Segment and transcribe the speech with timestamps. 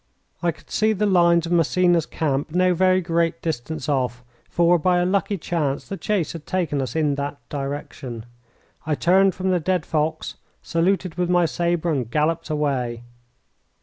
[0.41, 4.97] I could see the lines of Massena's camp no very great distance off, for, by
[4.97, 8.25] a lucky chance, the chase had taken us in that direction.
[8.83, 13.03] I turned from the dead fox, saluted with my sabre, and galloped away.